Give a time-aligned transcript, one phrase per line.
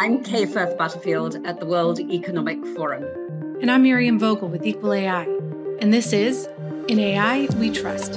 [0.00, 3.02] I'm Kay Firth Butterfield at the World Economic Forum.
[3.60, 5.24] And I'm Miriam Vogel with Equal AI.
[5.80, 6.48] And this is
[6.86, 8.16] In AI We Trust.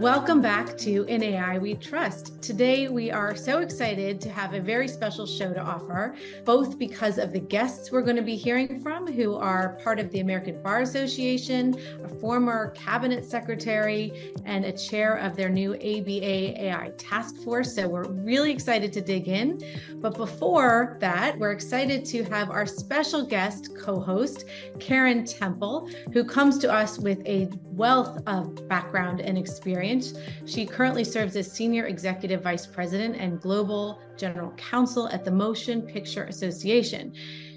[0.00, 2.40] Welcome back to In AI We Trust.
[2.40, 6.16] Today, we are so excited to have a very special show to offer,
[6.46, 10.10] both because of the guests we're going to be hearing from, who are part of
[10.10, 16.62] the American Bar Association, a former cabinet secretary, and a chair of their new ABA
[16.64, 17.74] AI task force.
[17.74, 19.62] So, we're really excited to dig in.
[19.96, 24.46] But before that, we're excited to have our special guest co host,
[24.78, 30.12] Karyn Temple, who comes to us with a wealth of background and experience
[30.44, 35.80] she currently serves as Senior Executive Vice President and Global General Counsel at the Motion
[35.80, 37.14] Picture Association.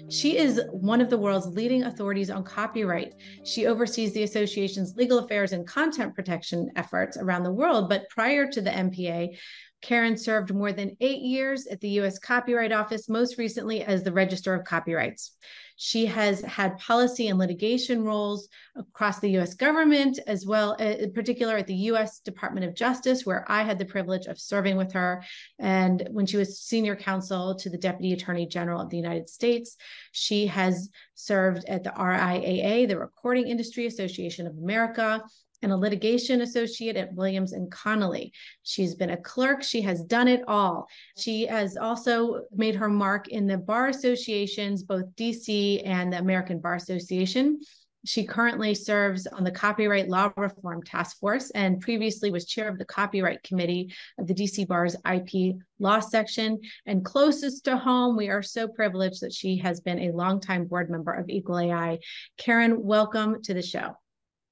[0.08, 3.12] She is one of the world's leading authorities on copyright.
[3.44, 7.90] She oversees the association's legal affairs and content protection efforts around the world.
[7.90, 9.36] But prior to the MPA,
[9.82, 14.12] Karyn served more than eight years at the US Copyright Office, most recently as the
[14.12, 15.36] Register of Copyrights.
[15.76, 21.12] She has had policy and litigation roles across the US government, as well, uh, in
[21.12, 24.92] particular at the US Department of Justice, where I had the privilege of serving with
[24.92, 25.22] her.
[25.58, 29.76] And when she was senior counsel to the Deputy Attorney General of the United States,
[30.12, 35.22] she has served at the RIAA, the Recording Industry Association of America,
[35.64, 38.32] and a litigation associate at Williams and Connolly.
[38.62, 39.62] She's been a clerk.
[39.62, 40.86] She has done it all.
[41.16, 46.60] She has also made her mark in the bar associations, both DC and the American
[46.60, 47.60] Bar Association.
[48.04, 52.76] She currently serves on the Copyright Law Reform Task Force and previously was chair of
[52.76, 56.60] the Copyright Committee of the DC Bar's IP Law Section.
[56.84, 60.90] And closest to home, we are so privileged that she has been a longtime board
[60.90, 62.00] member of Equal AI.
[62.38, 63.96] Karyn, welcome to the show.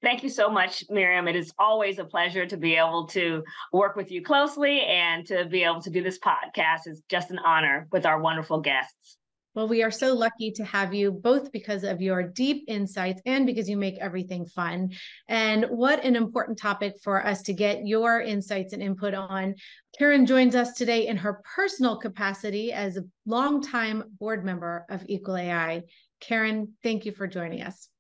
[0.03, 1.29] Thank you so much, Miriam.
[1.29, 5.45] It is always a pleasure to be able to work with you closely and to
[5.45, 6.81] be able to do this podcast.
[6.87, 9.17] It's just an honor with our wonderful guests.
[9.55, 13.45] Well, we are so lucky to have you both because of your deep insights and
[13.47, 14.91] because you make everything fun.
[15.29, 19.55] And what an important topic for us to get your insights and input on.
[20.01, 25.37] Karyn joins us today in her personal capacity as a longtime board member of Equal
[25.37, 25.83] AI.
[26.21, 27.92] Karyn, thank you for joining us.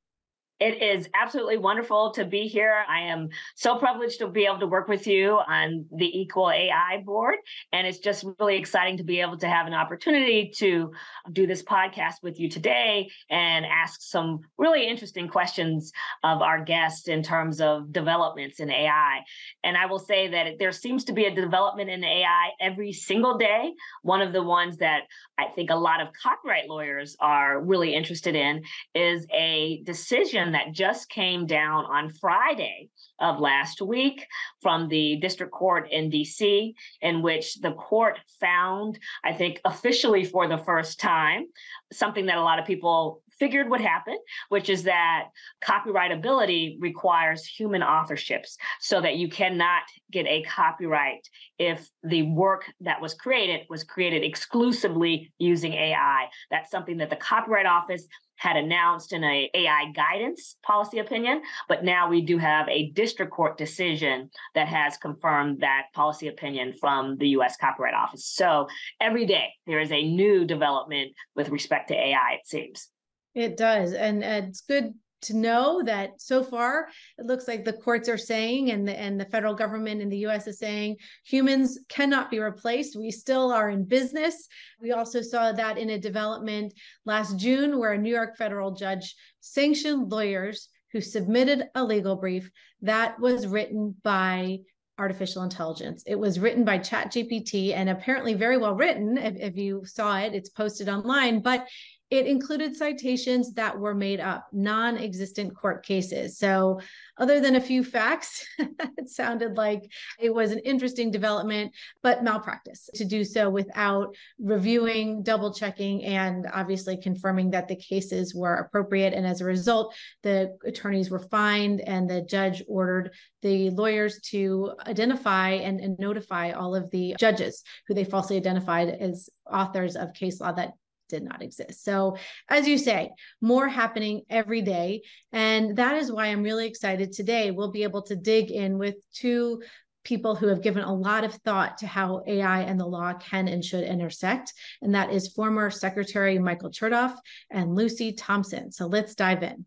[0.62, 2.84] It is absolutely wonderful to be here.
[2.88, 7.02] I am so privileged to be able to work with you on the Equal AI
[7.04, 7.38] board.
[7.72, 10.92] And it's just really exciting to be able to have an opportunity to
[11.32, 15.90] do this podcast with you today and ask some really interesting questions
[16.22, 19.22] of our guests in terms of developments in AI.
[19.64, 23.36] And I will say that there seems to be a development in AI every single
[23.36, 23.72] day.
[24.02, 28.36] One of the ones that I think a lot of copyright lawyers are really interested
[28.36, 28.62] in
[28.94, 34.26] is a decision that just came down on Friday of last week
[34.60, 40.48] from the district court in DC, in which the court found, I think officially for
[40.48, 41.46] the first time,
[41.92, 44.16] something that a lot of people figured would happen,
[44.50, 45.24] which is that
[45.64, 49.82] copyrightability requires human authorships so that you cannot
[50.12, 56.26] get a copyright if the work that was created was created exclusively using AI.
[56.52, 61.84] That's something that the Copyright Office had announced in a AI guidance policy opinion, but
[61.84, 67.16] now we do have a district court decision that has confirmed that policy opinion from
[67.18, 68.24] the US Copyright Office.
[68.24, 68.68] So
[69.00, 72.88] every day there is a new development with respect to AI, it seems.
[73.34, 73.92] It does.
[73.92, 78.70] And it's good to know that so far it looks like the courts are saying
[78.70, 82.96] and the, and the federal government in the US is saying humans cannot be replaced.
[82.96, 84.48] We still are in business.
[84.80, 86.74] We also saw that in a development
[87.06, 92.50] last June where a New York federal judge sanctioned lawyers who submitted a legal brief
[92.82, 94.58] that was written by
[94.98, 96.04] artificial intelligence.
[96.06, 99.16] It was written by ChatGPT and apparently very well written.
[99.16, 101.66] If, if you saw it, it's posted online, but
[102.12, 106.36] it included citations that were made up, non existent court cases.
[106.36, 106.78] So,
[107.16, 109.90] other than a few facts, it sounded like
[110.20, 116.46] it was an interesting development, but malpractice to do so without reviewing, double checking, and
[116.52, 119.14] obviously confirming that the cases were appropriate.
[119.14, 124.74] And as a result, the attorneys were fined, and the judge ordered the lawyers to
[124.86, 130.12] identify and, and notify all of the judges who they falsely identified as authors of
[130.12, 130.74] case law that
[131.12, 131.84] did not exist.
[131.84, 132.16] So,
[132.48, 133.10] as you say,
[133.40, 135.02] more happening every day.
[135.30, 137.50] And that is why I'm really excited today.
[137.50, 139.62] We'll be able to dig in with two
[140.04, 143.46] people who have given a lot of thought to how AI and the law can
[143.46, 144.52] and should intersect.
[144.80, 147.14] And that is former Secretary Michael Chertoff
[147.50, 148.72] and Lucy Thomson.
[148.72, 149.66] So, let's dive in.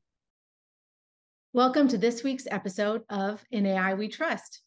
[1.53, 4.61] Welcome to this week's episode of In AI We Trust.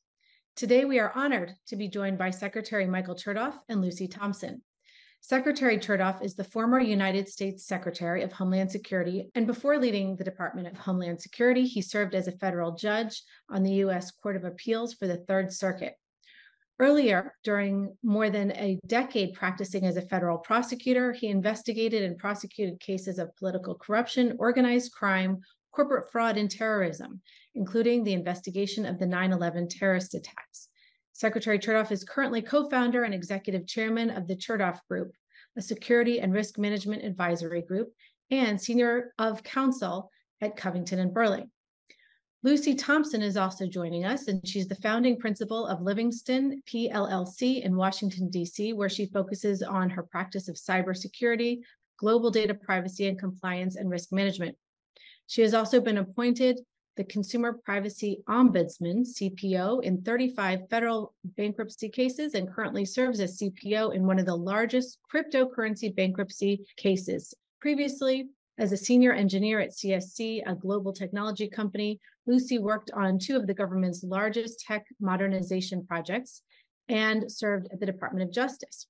[0.54, 4.62] Today, we are honored to be joined by Secretary Michael Chertoff and Lucy Thomson.
[5.20, 10.24] Secretary Chertoff is the former United States Secretary of Homeland Security, and before leading the
[10.24, 14.10] Department of Homeland Security, he served as a federal judge on the U.S.
[14.10, 15.94] Court of Appeals for the Third Circuit.
[16.80, 22.78] Earlier, during more than a decade practicing as a federal prosecutor, he investigated and prosecuted
[22.78, 25.40] cases of political corruption, organized crime,
[25.72, 27.20] corporate fraud, and terrorism,
[27.56, 30.68] including the investigation of the 9 11 terrorist attacks.
[31.18, 35.10] Secretary Chertoff is currently co founder and executive chairman of the Chertoff Group,
[35.56, 37.92] a security and risk management advisory group,
[38.30, 41.50] and senior of counsel at Covington and Burling.
[42.44, 47.74] Lucy Thomson is also joining us, and she's the founding principal of Livingston PLLC in
[47.74, 51.62] Washington, D.C., where she focuses on her practice of cybersecurity,
[51.96, 54.56] global data privacy and compliance, and risk management.
[55.26, 56.60] She has also been appointed
[56.98, 63.94] the Consumer Privacy Ombudsman, CPO, in 35 federal bankruptcy cases and currently serves as CPO
[63.94, 67.32] in one of the largest cryptocurrency bankruptcy cases.
[67.60, 68.26] Previously,
[68.58, 73.46] as a senior engineer at CSC, a global technology company, Lucy worked on two of
[73.46, 76.42] the government's largest tech modernization projects
[76.88, 78.88] and served at the Department of Justice.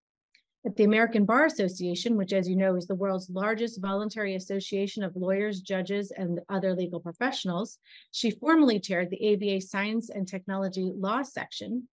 [0.68, 5.02] At the American Bar Association, which, as you know, is the world's largest voluntary association
[5.02, 7.78] of lawyers, judges, and other legal professionals,
[8.10, 11.88] she formerly chaired the ABA Science and Technology Law Section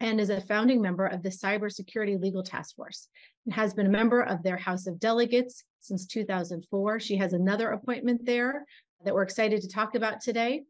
[0.00, 3.06] and is a founding member of the Cybersecurity Legal Task Force
[3.44, 6.98] and has been a member of their House of Delegates since 2004.
[6.98, 8.66] She has another appointment there
[9.04, 10.64] that we're excited to talk about today.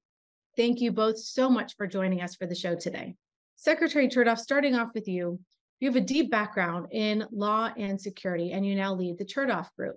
[0.58, 3.14] Thank you both so much for joining us for the show today.
[3.54, 5.40] Secretary Chertoff, starting off with you,
[5.80, 9.68] you have a deep background in law and security, and you now lead the Chertoff
[9.76, 9.96] Group,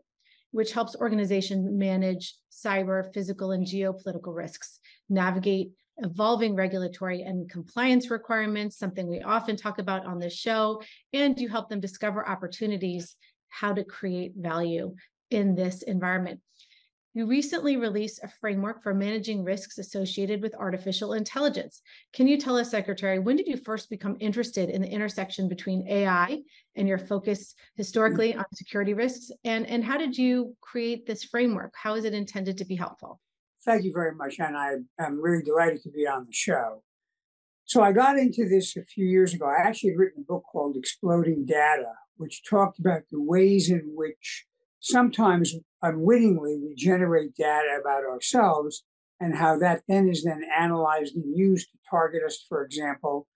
[0.51, 4.79] which helps organizations manage cyber, physical, and geopolitical risks,
[5.09, 10.81] navigate evolving regulatory and compliance requirements, something we often talk about on this show,
[11.13, 13.15] and you help them discover opportunities,
[13.49, 14.95] how to create value
[15.29, 16.39] in this environment.
[17.19, 21.81] You recently released a framework for managing risks associated with artificial intelligence.
[22.13, 25.85] Can you tell us, Secretary, when did you first become interested in the intersection between
[25.89, 26.39] AI
[26.77, 28.37] and your focus historically mm.
[28.37, 29.31] on security risks?
[29.43, 31.73] And, and how did you create this framework?
[31.75, 33.19] How is it intended to be helpful?
[33.65, 34.35] Thank you very much.
[34.39, 36.83] And I am really delighted to be on the show.
[37.65, 39.45] So I got into this a few years ago.
[39.45, 43.91] I actually had written a book called Exploding Data, which talked about the ways in
[43.93, 44.45] which
[44.79, 48.83] sometimes unwittingly we generate data about ourselves
[49.19, 53.27] and how that then is then analyzed and used to target us, for example,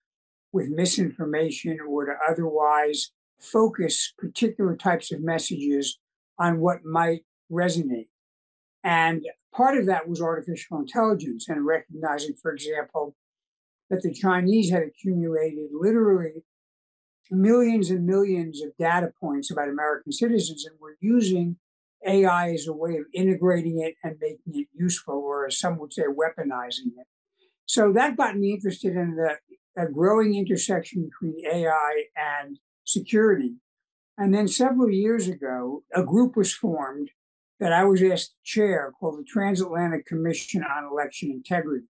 [0.51, 5.99] with misinformation or to otherwise focus particular types of messages
[6.39, 8.07] on what might resonate.
[8.83, 13.15] And part of that was artificial intelligence and recognizing, for example,
[13.89, 16.43] that the Chinese had accumulated literally
[17.31, 21.57] millions and millions of data points about American citizens and were using
[22.05, 25.93] AI is a way of integrating it and making it useful, or as some would
[25.93, 27.07] say, weaponizing it.
[27.65, 33.55] So that got me interested in the growing intersection between AI and security.
[34.17, 37.09] And then several years ago, a group was formed
[37.59, 41.87] that I was asked to chair called the Transatlantic Commission on Election Integrity.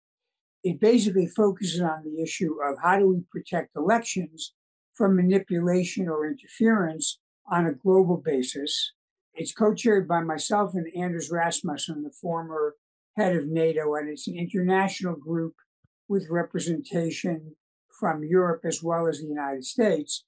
[0.63, 4.53] It basically focuses on the issue of how do we protect elections
[4.93, 7.19] from manipulation or interference
[7.49, 8.93] on a global basis.
[9.33, 12.75] It's co chaired by myself and Anders Rasmussen, the former
[13.15, 15.55] head of NATO, and it's an international group
[16.07, 17.55] with representation
[17.99, 20.25] from Europe as well as the United States.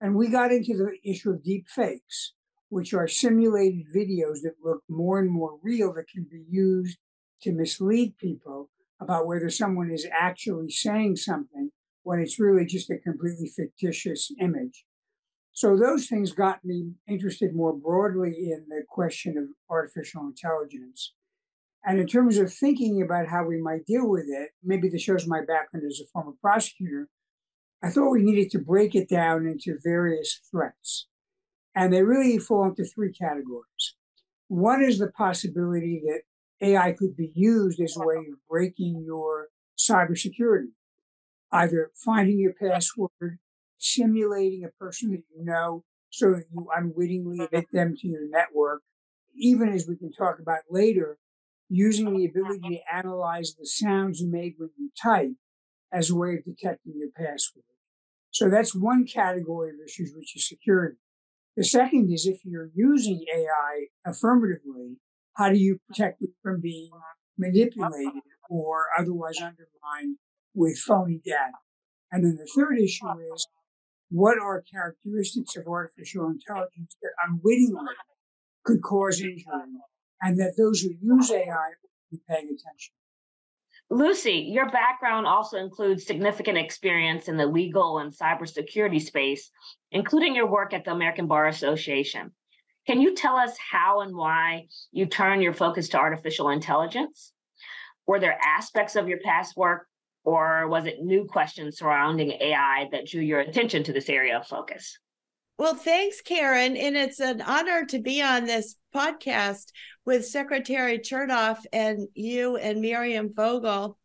[0.00, 2.32] And we got into the issue of deep fakes,
[2.68, 6.98] which are simulated videos that look more and more real that can be used
[7.42, 8.70] to mislead people
[9.00, 11.70] about whether someone is actually saying something
[12.02, 14.85] when it's really just a completely fictitious image.
[15.56, 21.14] So those things got me interested more broadly in the question of artificial intelligence.
[21.82, 25.26] And in terms of thinking about how we might deal with it, maybe this shows
[25.26, 27.08] my background as a former prosecutor.
[27.82, 31.06] I thought we needed to break it down into various threats.
[31.74, 33.94] And they really fall into three categories.
[34.48, 36.20] One is the possibility that
[36.60, 39.48] AI could be used as a way of breaking your
[39.78, 40.72] cybersecurity
[41.52, 43.38] either finding your password,
[43.78, 47.44] simulating a person that you know so that you unwittingly mm-hmm.
[47.44, 48.82] admit them to your network,
[49.36, 51.18] even as we can talk about later,
[51.68, 52.74] using the ability mm-hmm.
[52.74, 55.32] to analyze the sounds you made when you type
[55.92, 57.64] as a way of detecting your password.
[58.30, 60.98] So that's one category of issues, which is security.
[61.56, 64.96] The second is if you're using AI affirmatively,
[65.34, 66.90] how do you protect it from being
[67.38, 70.18] manipulated or otherwise undermined
[70.54, 71.58] with phony data.
[72.10, 73.46] And then the third issue is
[74.10, 77.94] what are characteristics of artificial intelligence that unwittingly
[78.64, 79.44] could cause injury,
[80.20, 81.70] and that those who use AI
[82.10, 82.92] be paying attention.
[83.88, 89.50] Lucy, your background also includes significant experience in the legal and cybersecurity space,
[89.92, 92.32] including your work at the American Bar Association.
[92.86, 97.32] Can you tell us how and why you turn your focus to artificial intelligence?
[98.06, 99.86] Were there aspects of your past work,
[100.26, 104.46] or was it new questions surrounding AI that drew your attention to this area of
[104.46, 104.98] focus?
[105.56, 106.76] Well, thanks, Karyn.
[106.76, 109.66] And it's an honor to be on this podcast
[110.04, 113.96] with Secretary Chertoff and you and Miriam Vogel.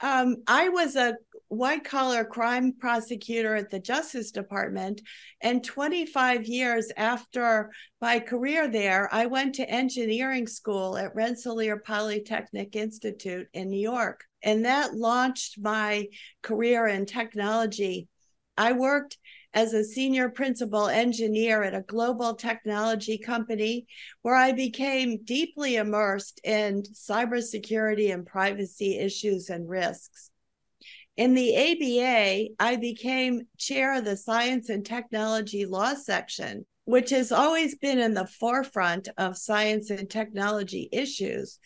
[0.00, 1.16] Um, I was a
[1.48, 5.00] white collar crime prosecutor at the Justice Department.
[5.40, 12.76] And 25 years after my career there, I went to engineering school at Rensselaer Polytechnic
[12.76, 14.24] Institute in New York.
[14.42, 16.06] And that launched my
[16.42, 18.08] career in technology.
[18.56, 19.18] I worked
[19.54, 23.86] as a senior principal engineer at a global technology company
[24.22, 30.30] where I became deeply immersed in cybersecurity and privacy issues and risks.
[31.16, 37.30] In the ABA, I became chair of the Science and Technology Law section, which has
[37.30, 41.58] always been in the forefront of science and technology issues.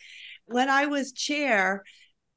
[0.45, 1.83] When I was chair,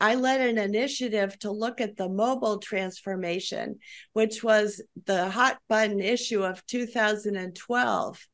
[0.01, 3.79] I led an initiative to look at the mobile transformation,
[4.15, 8.27] which was the hot button issue of 2012.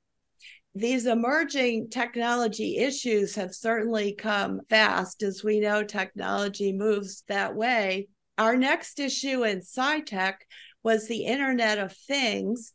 [0.76, 5.22] These emerging technology issues have certainly come fast.
[5.22, 8.08] As we know, technology moves that way.
[8.38, 10.34] Our next issue in SciTech
[10.84, 12.72] was the Internet of Things.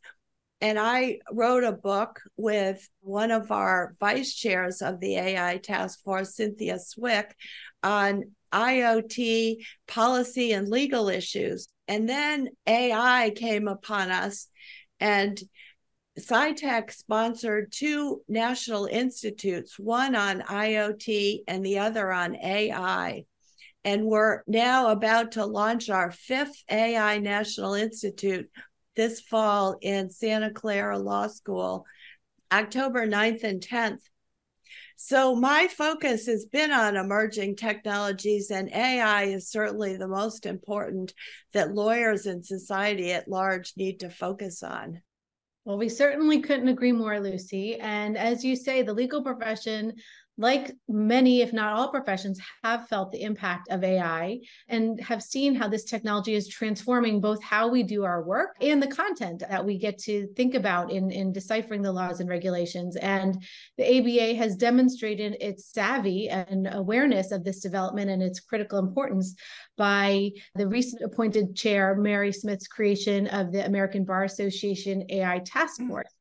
[0.60, 6.02] And I wrote a book with one of our vice chairs of the AI task
[6.02, 7.30] force, Cynthia Cwik,
[7.82, 9.56] on IoT
[9.86, 11.68] policy and legal issues.
[11.88, 14.48] And then AI came upon us,
[15.00, 15.40] and
[16.18, 23.24] SciTech sponsored two national institutes, one on IoT and the other on AI.
[23.84, 28.48] And we're now about to launch our fifth AI National Institute
[28.94, 31.84] this fall in Santa Clara Law School,
[32.52, 34.02] October 9th and 10th.
[35.04, 41.12] So my focus has been on emerging technologies, and AI is certainly the most important
[41.54, 45.02] that lawyers and society at large need to focus on.
[45.64, 47.80] Well, we certainly couldn't agree more, Lucy.
[47.80, 49.92] And as you say, the legal profession
[50.38, 55.54] like many, if not all professions, have felt the impact of AI and have seen
[55.54, 59.64] how this technology is transforming both how we do our work and the content that
[59.64, 62.96] we get to think about in, in deciphering the laws and regulations.
[62.96, 63.42] And
[63.76, 69.34] the ABA has demonstrated its savvy and awareness of this development and its critical importance
[69.76, 75.80] by the recent appointed chair, Mary Smith's creation of the American Bar Association AI Task
[75.80, 75.88] mm.
[75.88, 76.12] Force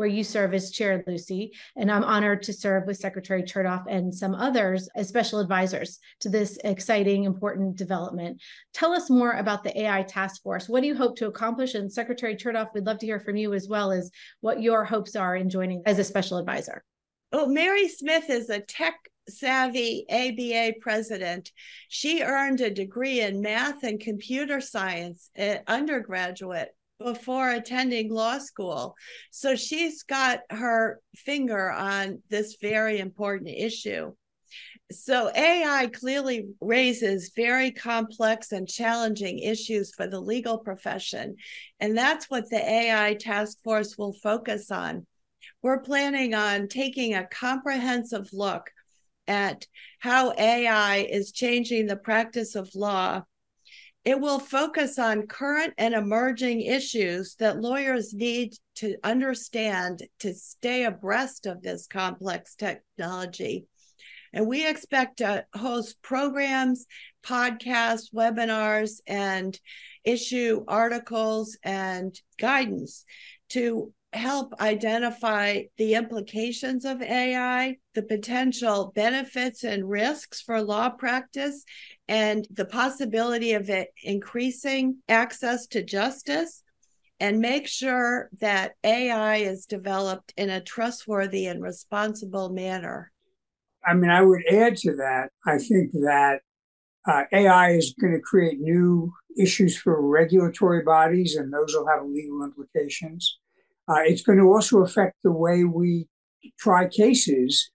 [0.00, 1.52] where you serve as chair, Lucy.
[1.76, 6.30] And I'm honored to serve with Secretary Chertoff and some others as special advisors to
[6.30, 8.40] this exciting, important development.
[8.72, 10.70] Tell us more about the AI task force.
[10.70, 11.74] What do you hope to accomplish?
[11.74, 15.16] And Secretary Chertoff, we'd love to hear from you as well as what your hopes
[15.16, 16.82] are in joining as a special advisor.
[17.30, 18.94] Oh, Mary Smith is a tech
[19.28, 21.52] savvy ABA president.
[21.88, 28.94] She earned a degree in math and computer science at undergraduate before attending law school.
[29.30, 34.12] So she's got her finger on this very important issue.
[34.92, 41.36] So AI clearly raises very complex and challenging issues for the legal profession.
[41.78, 45.06] And that's what the AI task force will focus on.
[45.62, 48.70] We're planning on taking a comprehensive look
[49.28, 49.66] at
[50.00, 53.22] how AI is changing the practice of law
[54.04, 60.84] it will focus on current and emerging issues that lawyers need to understand to stay
[60.84, 63.66] abreast of this complex technology.
[64.32, 66.86] And we expect to host programs,
[67.24, 69.58] podcasts, webinars, and
[70.04, 73.04] issue articles and guidance
[73.50, 81.64] to help identify the implications of AI, the potential benefits and risks for law practice,
[82.08, 86.62] and the possibility of it increasing access to justice,
[87.20, 93.12] and make sure that AI is developed in a trustworthy and responsible manner.
[93.86, 95.30] I mean, I would add to that.
[95.46, 96.40] I think that
[97.06, 102.04] uh, AI is going to create new issues for regulatory bodies, and those will have
[102.04, 103.38] legal implications.
[103.90, 106.06] Uh, it's going to also affect the way we
[106.60, 107.70] try cases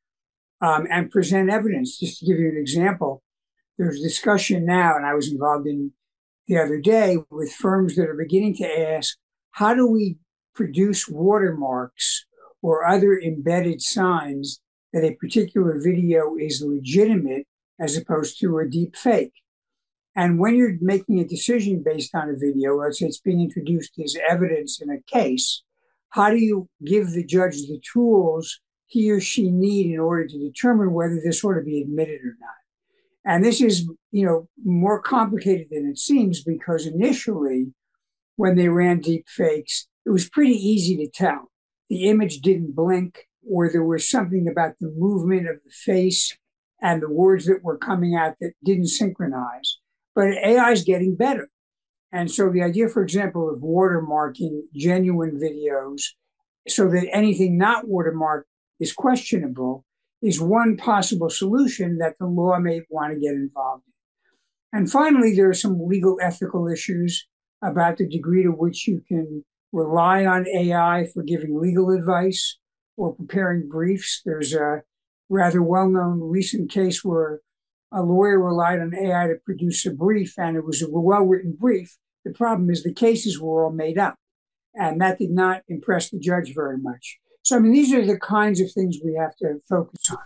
[0.62, 2.00] um, and present evidence.
[2.00, 3.22] Just to give you an example,
[3.78, 5.92] there's discussion now, and I was involved in
[6.48, 9.18] the other day with firms that are beginning to ask
[9.52, 10.18] how do we
[10.54, 12.26] produce watermarks
[12.62, 14.62] or other embedded signs
[14.94, 17.46] that a particular video is legitimate
[17.78, 19.34] as opposed to a deep fake.
[20.16, 24.00] And when you're making a decision based on a video, let's say it's being introduced
[24.02, 25.64] as evidence in a case,
[26.10, 30.40] how do you give the judge the tools he or she need in order to
[30.40, 32.56] determine whether this ought to be admitted or not?
[33.26, 37.74] And this is, you know, more complicated than it seems because initially,
[38.36, 41.52] when they ran deep fakes, it was pretty easy to tell.
[41.90, 46.38] The image didn't blink, or there was something about the movement of the face
[46.82, 49.80] and the words that were coming out that didn't synchronize.
[50.14, 51.50] But AI is getting better.
[52.16, 56.02] And so the idea, for example, of watermarking genuine videos
[56.66, 58.44] so that anything not watermarked
[58.80, 59.84] is questionable
[60.22, 64.80] is one possible solution that the law may want to get involved in.
[64.80, 67.28] And finally, there are some legal ethical issues
[67.62, 69.44] about the degree to which you can
[69.74, 72.58] rely on AI for giving legal advice
[72.96, 74.22] or preparing briefs.
[74.24, 74.84] There's a
[75.28, 77.42] rather well known recent case where
[77.92, 81.58] a lawyer relied on AI to produce a brief, and it was a well written
[81.60, 81.98] brief.
[82.26, 84.16] The problem is the cases were all made up,
[84.74, 87.20] and that did not impress the judge very much.
[87.44, 90.18] So, I mean, these are the kinds of things we have to focus on.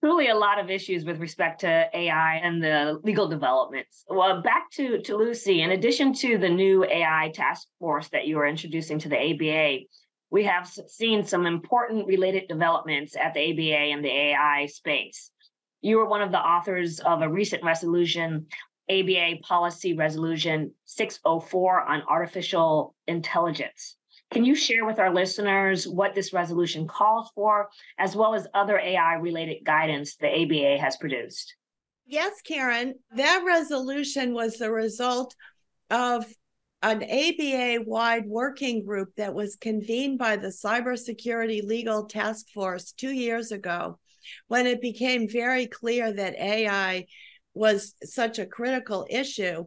[0.00, 4.04] Truly, a lot of issues with respect to AI and the legal developments.
[4.08, 8.38] Well, back to, to Lucy, in addition to the new AI task force that you
[8.38, 9.86] are introducing to the ABA,
[10.30, 15.32] we have seen some important related developments at the ABA and the AI space.
[15.80, 18.46] You were one of the authors of a recent resolution,
[18.90, 23.96] ABA Policy Resolution 604 on artificial intelligence.
[24.32, 28.78] Can you share with our listeners what this resolution calls for, as well as other
[28.78, 31.54] AI related guidance the ABA has produced?
[32.06, 32.94] Yes, Karyn.
[33.14, 35.34] That resolution was the result
[35.90, 36.26] of
[36.82, 43.12] an ABA wide working group that was convened by the Cybersecurity Legal Task Force two
[43.12, 43.98] years ago
[44.48, 47.06] when it became very clear that AI
[47.56, 49.64] was such a critical issue.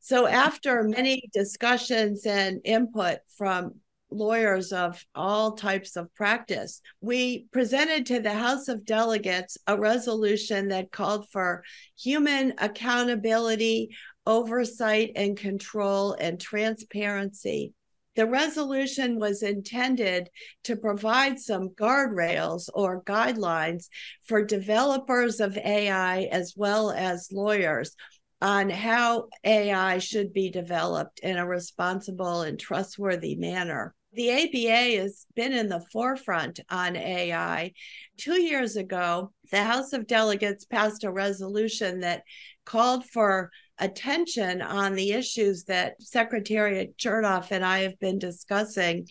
[0.00, 3.74] So, after many discussions and input from
[4.12, 6.80] lawyers of all types of practice.
[7.00, 11.64] We presented to the House of Delegates a resolution that called for
[11.98, 17.72] human accountability, oversight and control, and transparency.
[18.14, 20.28] The resolution was intended
[20.64, 23.86] to provide some guardrails or guidelines
[24.24, 27.96] for developers of AI as well as lawyers
[28.42, 33.94] on how AI should be developed in a responsible and trustworthy manner.
[34.14, 37.72] The ABA has been in the forefront on AI.
[38.18, 42.24] Two years ago, the House of Delegates passed a resolution that
[42.66, 43.50] called for
[43.82, 49.08] attention on the issues that Secretary Chertoff and I have been discussing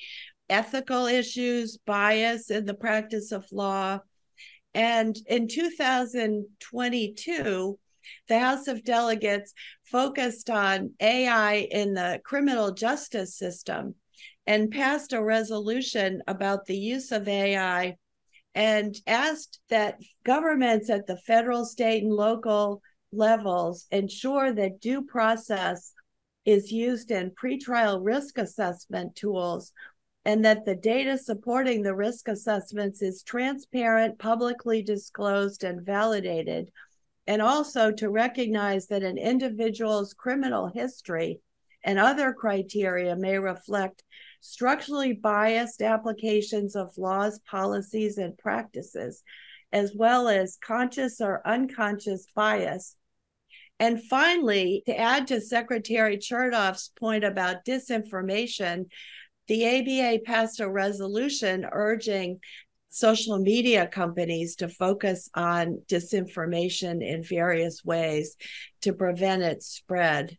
[0.50, 4.00] ethical issues, bias in the practice of law.
[4.74, 7.80] And in 2022,
[8.30, 9.54] the House of Delegates
[9.84, 13.96] focused on AI in the criminal justice system
[14.48, 17.98] and passed a resolution about the use of AI
[18.56, 22.82] and asked that governments at the federal, state, and local
[23.12, 25.94] levels ensure that due process
[26.46, 29.74] is used in pretrial risk assessment tools
[30.26, 36.72] and that the data supporting the risk assessments is transparent, publicly disclosed, and validated.
[37.26, 41.40] And also to recognize that an individual's criminal history
[41.84, 44.04] and other criteria may reflect
[44.42, 49.24] structurally biased applications of laws, policies, and practices,
[49.72, 52.96] as well as conscious or unconscious bias
[53.82, 58.86] and finally, to add to Secretary Chertoff's point about disinformation,
[59.48, 62.40] the ABA passed a resolution urging
[62.90, 68.36] social media companies to focus on disinformation in various ways
[68.82, 70.38] to prevent its spread.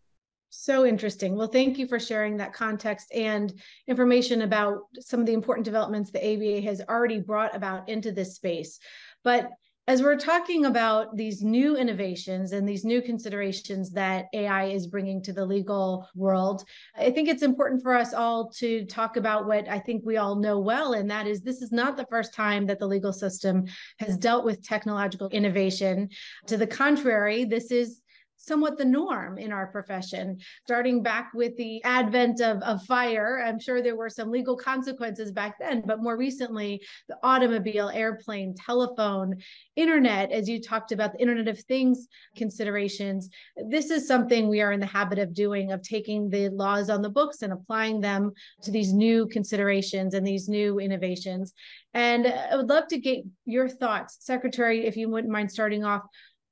[0.51, 1.35] So interesting.
[1.35, 3.53] Well, thank you for sharing that context and
[3.89, 8.37] information about some of the important developments the ABA has already brought about into this
[8.37, 8.79] space.
[9.25, 9.51] But
[9.89, 15.21] as we're talking about these new innovations and these new considerations that AI is bringing
[15.23, 16.65] to the legal world,
[16.97, 20.37] I think it's important for us all to talk about what I think we all
[20.37, 23.65] know well, and that is this is not the first time that the legal system
[23.99, 26.11] has dealt with technological innovation.
[26.47, 28.02] To the contrary, this is
[28.43, 30.39] somewhat the norm in our profession.
[30.65, 35.31] Starting back with the advent of, of fire, I'm sure there were some legal consequences
[35.31, 39.37] back then, but more recently, the automobile, airplane, telephone,
[39.77, 43.31] internet, as you talked about the Internet of Things considerations.
[43.69, 47.01] This is something we are in the habit of doing, of taking the laws on
[47.01, 51.55] the books and applying them to these new considerations and these new innovations.
[51.95, 55.85] And uh, I would love to get your thoughts, Secretary, if you wouldn't mind starting
[55.85, 56.03] off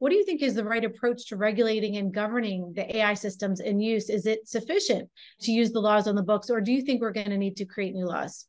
[0.00, 3.60] what do you think is the right approach to regulating and governing the AI systems
[3.60, 4.08] in use?
[4.08, 5.10] Is it sufficient
[5.42, 7.56] to use the laws on the books, or do you think we're going to need
[7.58, 8.46] to create new laws?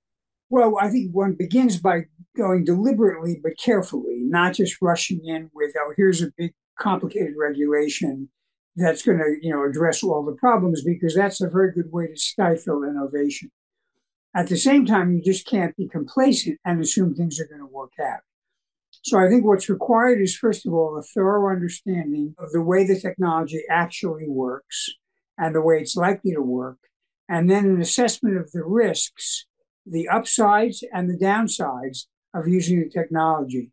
[0.50, 2.04] Well, I think one begins by
[2.38, 8.30] going deliberately but carefully, not just rushing in with, oh, here's a big complicated regulation
[8.78, 12.08] that's going to, you know, address all the problems, because that's a very good way
[12.08, 13.52] to stifle innovation.
[14.34, 17.68] At the same time, you just can't be complacent and assume things are going to
[17.68, 18.22] work out.
[19.04, 22.86] So I think what's required is, first of all, a thorough understanding of the way
[22.86, 24.90] the technology actually works
[25.38, 26.78] and the way it's likely to work,
[27.28, 29.46] and then an assessment of the risks,
[29.86, 33.72] the upsides and the downsides of using the technology.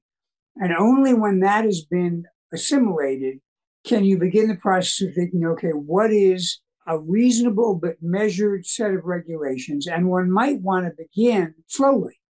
[0.56, 3.40] And only when that has been assimilated
[3.84, 8.92] can you begin the process of thinking, okay, what is a reasonable but measured set
[8.92, 9.86] of regulations?
[9.86, 12.20] And one might want to begin slowly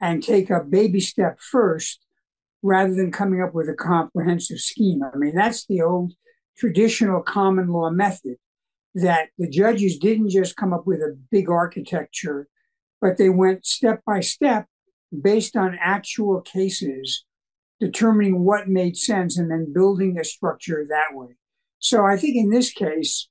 [0.00, 2.03] and take a baby step first
[2.64, 5.02] rather than coming up with a comprehensive scheme.
[5.02, 6.14] I mean, that's the old
[6.56, 8.36] traditional common law method
[8.94, 12.48] that the judges didn't just come up with a big architecture,
[13.02, 14.64] but they went step by step
[15.22, 17.26] based on actual cases,
[17.80, 21.36] determining what made sense and then building a structure that way.
[21.80, 23.28] So I think in this case,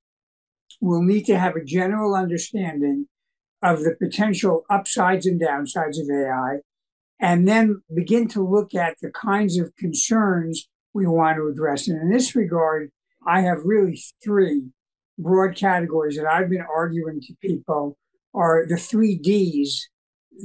[0.80, 3.08] we'll need to have a general understanding
[3.64, 6.60] of the potential upsides and downsides of AI
[7.24, 11.88] and then begin to look at the kinds of concerns we want to address.
[11.88, 12.92] And in this regard,
[13.26, 14.68] I have really three
[15.18, 17.98] broad categories that I've been arguing to people
[18.36, 19.88] are the three D's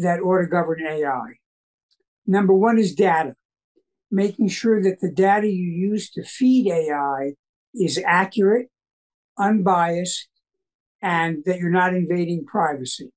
[0.01, 1.35] that ought to govern AI.
[2.29, 3.35] Number one is data,
[4.09, 7.33] making sure that the data you use to feed AI
[7.75, 8.69] is accurate,
[9.37, 10.29] unbiased,
[11.03, 13.11] and that you're not invading privacy.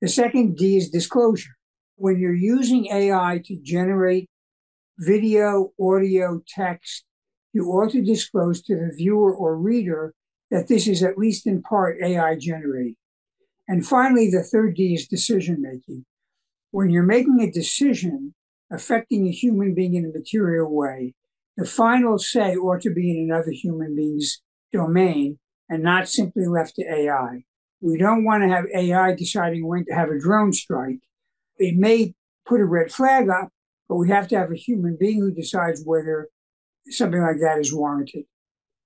[0.00, 1.56] The second D is disclosure
[1.96, 4.28] when you're using AI to generate
[4.98, 7.04] video, audio, text,
[7.52, 10.14] you ought to disclose to the viewer or reader
[10.50, 12.96] that this is at least in part AI generated.
[13.68, 16.04] And finally, the third D is decision making.
[16.70, 18.34] When you're making a decision
[18.70, 21.14] affecting a human being in a material way,
[21.56, 26.74] the final say ought to be in another human being's domain and not simply left
[26.76, 27.44] to AI.
[27.80, 31.00] We don't want to have AI deciding when to have a drone strike
[31.58, 32.14] it may
[32.46, 33.48] put a red flag up,
[33.88, 36.28] but we have to have a human being who decides whether
[36.88, 38.24] something like that is warranted.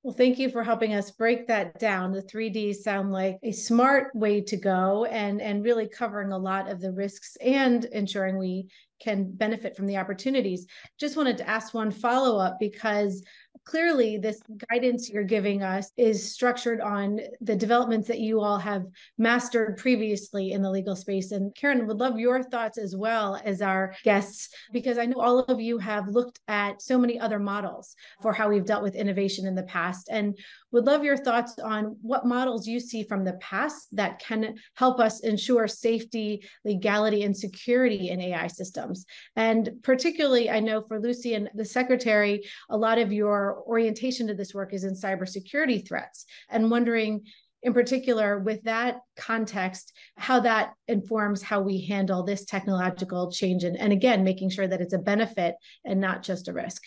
[0.04, 2.12] Well, thank you for helping us break that down.
[2.12, 6.70] The 3Ds sound like a smart way to go and, and really covering a lot
[6.70, 8.68] of the risks and ensuring we
[9.02, 10.66] can benefit from the opportunities.
[11.00, 13.24] Just wanted to ask one follow up because
[13.68, 18.87] clearly this guidance you're giving us is structured on the developments that you all have
[19.18, 21.33] mastered previously in the legal space.
[21.33, 25.40] And karyn would love your thoughts as well as our guests because i know all
[25.40, 29.46] of you have looked at so many other models for how we've dealt with innovation
[29.46, 30.09] in the past.
[30.11, 30.38] And
[30.72, 35.00] would love your thoughts on what models you see from the past that can help
[35.00, 39.07] us ensure safety, legality, and security in AI systems.
[39.37, 44.35] And particularly, I know for Lucy and the secretary, a lot of your orientation to
[44.35, 47.24] this work is in cybersecurity threats and wondering
[47.62, 53.76] in particular with that context how that informs how we handle this technological change and,
[53.76, 56.83] and again making sure that it's a benefit and not just a risk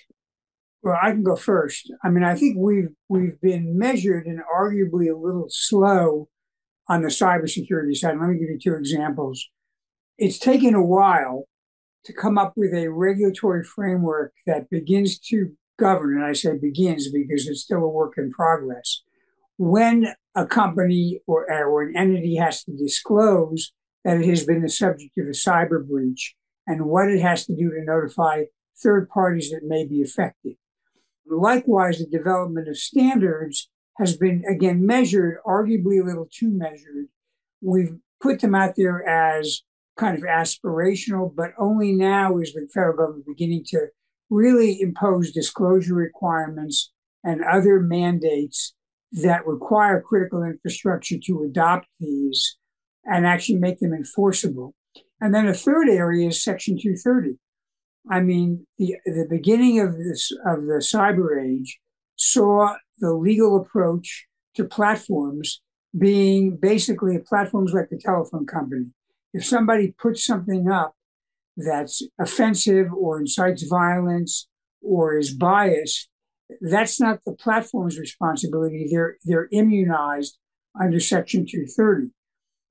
[0.84, 1.92] well, I can go first.
[2.04, 6.28] I mean, I think we've we've been measured and arguably a little slow
[6.90, 8.18] on the cybersecurity side.
[8.20, 9.48] Let me give you two examples.
[10.18, 11.46] It's taken a while
[12.06, 17.12] to come up with a regulatory framework that begins to govern, and I say begins
[17.12, 19.04] because it's still a work in progress.
[19.58, 23.72] When a company or, or an entity has to disclose
[24.04, 27.56] that it has been the subject of a cyber breach and what it has to
[27.56, 28.46] do to notify
[28.82, 30.56] third parties that may be affected.
[31.28, 37.08] Likewise, the development of standards has been, again, measured, arguably a little too measured.
[37.62, 39.62] We've put them out there as
[39.98, 43.88] kind of aspirational, but only now is the federal government beginning to
[44.30, 46.92] really impose disclosure requirements
[47.24, 48.74] and other mandates
[49.12, 52.58] that require critical infrastructure to adopt these
[53.06, 54.74] and actually make them enforceable.
[55.20, 57.38] And then a third area is Section 230.
[58.10, 61.80] I mean, the the beginning of this of the cyber age
[62.16, 65.62] saw the legal approach to platforms
[65.98, 68.88] being basically platforms like the telephone company.
[69.34, 70.96] If somebody puts something up
[71.58, 74.48] that's offensive or incites violence
[74.82, 76.10] or is biased,
[76.62, 78.88] that's not the platform's responsibility.
[78.90, 80.38] They're they're immunized
[80.80, 82.12] under Section 230.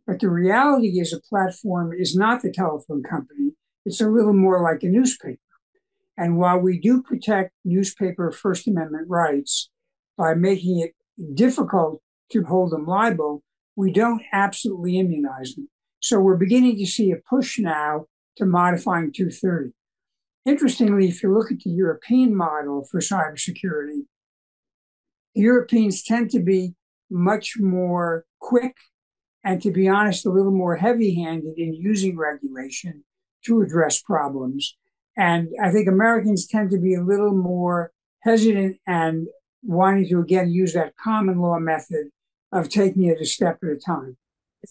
[0.07, 3.53] But the reality is a platform is not the telephone company.
[3.85, 5.38] It's a little more like a newspaper.
[6.16, 9.71] And while we do protect newspaper First Amendment rights
[10.19, 10.95] by making it
[11.35, 13.43] difficult to hold them liable,
[13.77, 15.69] we don't absolutely immunize them.
[16.01, 19.73] So we're beginning to see a push now to modifying 230.
[20.45, 24.03] Interestingly, if you look at the European model for cybersecurity,
[25.35, 26.75] Europeans tend to be
[27.11, 28.77] much more quick
[29.45, 33.05] and, to be honest, a little more heavy handed in using regulation
[33.46, 34.76] to address problems.
[35.16, 39.26] And I think Americans tend to be a little more hesitant and
[39.62, 42.11] wanting to, again, use that common law method
[42.53, 44.16] of taking it a step at a time.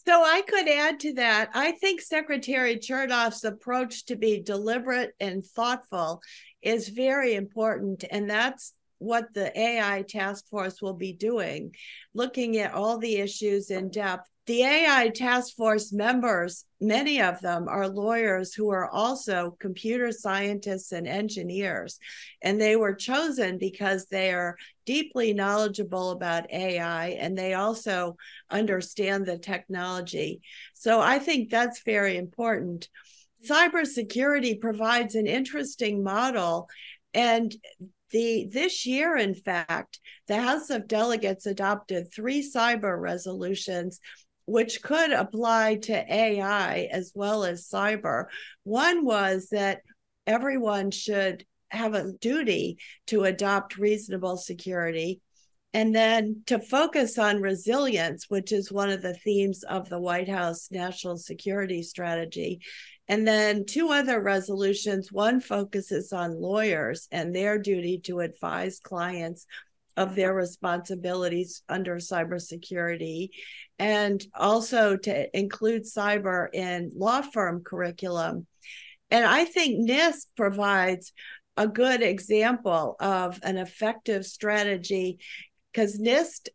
[0.05, 1.49] So I could add to that.
[1.53, 6.21] I think Secretary Chertoff's approach to be deliberate and thoughtful
[6.62, 8.05] is very important.
[8.12, 11.73] And that's what the AI task force will be doing,
[12.13, 17.68] looking at all the issues in depth the AI task force members, many of them
[17.68, 22.00] are lawyers who are also computer scientists and engineers.
[22.42, 24.58] And they were chosen because they are
[24.88, 28.18] deeply knowledgeable about AI and they also
[28.50, 30.42] understand the technology.
[30.74, 32.90] So I think that's very important.
[33.48, 36.70] Cybersecurity provides an interesting model.
[37.14, 37.56] And
[38.10, 44.00] the this year in fact the house of delegates adopted three cyber resolutions
[44.50, 48.26] which could apply to AI as well as cyber.
[48.64, 49.82] One was that
[50.26, 55.22] everyone should have a duty to adopt reasonable security.
[55.72, 60.30] And then to focus on resilience, which is one of the themes of the White
[60.30, 62.60] House national security strategy.
[63.08, 69.46] And then two other resolutions one focuses on lawyers and their duty to advise clients
[69.96, 73.30] of their responsibilities under cybersecurity
[73.80, 78.46] and also to include cyber in law firm curriculum.
[79.10, 81.13] And I think NIST provides
[81.58, 85.18] a good example of an effective strategy
[85.72, 86.50] because NIST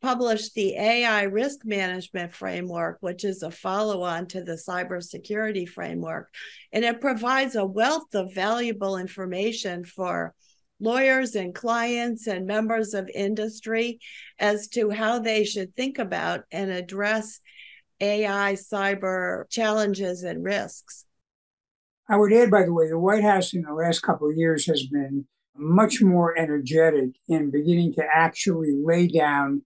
[0.00, 6.28] published the AI risk management framework, which is a follow on to the cybersecurity framework.
[6.72, 10.34] And it provides a wealth of valuable information for
[10.80, 13.98] lawyers and clients and members of industry
[14.38, 17.40] as to how they should think about and address
[18.00, 21.04] AI cyber challenges and risks.
[22.08, 24.66] I would add, by the way, the White House in the last couple of years
[24.66, 29.62] has been much more energetic in beginning to actually lay down,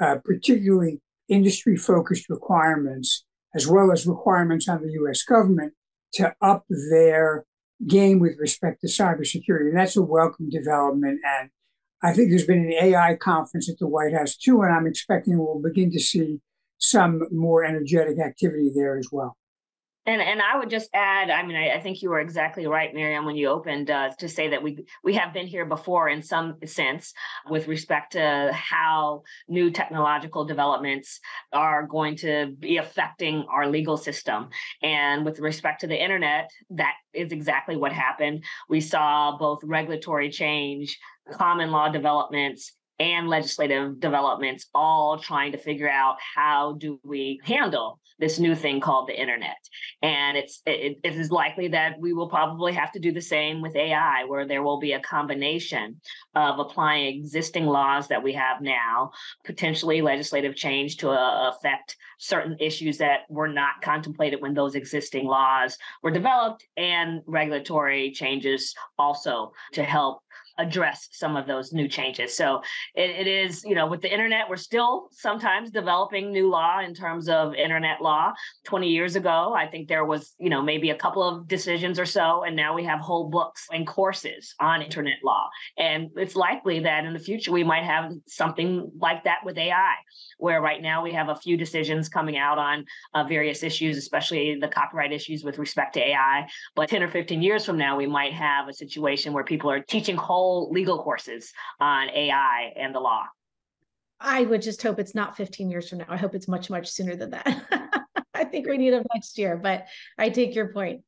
[0.00, 5.74] uh, particularly industry focused requirements, as well as requirements on the US government
[6.14, 7.44] to up their
[7.86, 9.68] game with respect to cybersecurity.
[9.68, 11.20] And that's a welcome development.
[11.24, 11.50] And
[12.02, 15.38] I think there's been an AI conference at the White House too, and I'm expecting
[15.38, 16.40] we'll begin to see
[16.78, 19.36] some more energetic activity there as well.
[20.06, 22.94] And and I would just add, I mean, I, I think you were exactly right,
[22.94, 26.22] Miriam, when you opened uh, to say that we we have been here before in
[26.22, 27.12] some sense
[27.50, 31.18] with respect to how new technological developments
[31.52, 34.48] are going to be affecting our legal system.
[34.80, 38.44] And with respect to the internet, that is exactly what happened.
[38.68, 40.98] We saw both regulatory change,
[41.32, 48.00] common law developments, and legislative developments all trying to figure out how do we handle
[48.18, 49.56] this new thing called the internet.
[50.02, 53.60] And it's it, it is likely that we will probably have to do the same
[53.60, 56.00] with ai where there will be a combination
[56.34, 59.10] of applying existing laws that we have now
[59.44, 65.26] potentially legislative change to uh, affect certain issues that were not contemplated when those existing
[65.26, 70.22] laws were developed and regulatory changes also to help
[70.58, 72.36] address some of those new changes.
[72.36, 72.62] So
[72.94, 76.94] it, it is, you know, with the internet, we're still sometimes developing new law in
[76.94, 78.32] terms of internet law.
[78.64, 82.06] 20 years ago, I think there was, you know, maybe a couple of decisions or
[82.06, 85.48] so, and now we have whole books and courses on internet law.
[85.78, 89.94] And it's likely that in the future we might have something like that with AI,
[90.38, 94.58] where right now we have a few decisions coming out on uh, various issues, especially
[94.60, 96.46] the copyright issues with respect to AI.
[96.74, 99.80] But 10 or 15 years from now, we might have a situation where people are
[99.80, 103.24] teaching whole legal courses on AI and the law.
[104.20, 106.06] I would just hope it's not 15 years from now.
[106.08, 108.02] I hope it's much, much sooner than that.
[108.34, 109.86] I think we need them next year, but
[110.18, 111.02] I take your point.